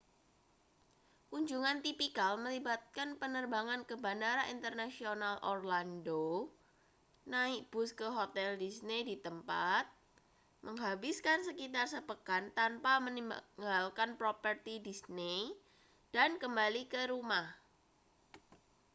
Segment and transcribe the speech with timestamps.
[1.31, 6.25] kunjungan tipikal melibatkan penerbangan ke bandara internasional orlando
[7.33, 9.85] naik bus ke hotel disney di tempat
[10.65, 15.39] menghabiskan sekitar sepekan tanpa meninggalkan properti disney
[16.15, 17.47] dan kembali ke rumah